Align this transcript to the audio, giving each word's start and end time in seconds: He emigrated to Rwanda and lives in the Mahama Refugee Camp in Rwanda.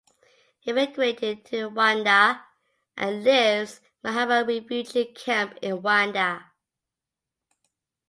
He 0.59 0.71
emigrated 0.71 1.45
to 1.45 1.69
Rwanda 1.69 2.41
and 2.97 3.23
lives 3.23 3.77
in 3.77 3.81
the 4.01 4.09
Mahama 4.09 4.43
Refugee 4.47 5.05
Camp 5.13 5.59
in 5.61 5.77
Rwanda. 5.77 6.43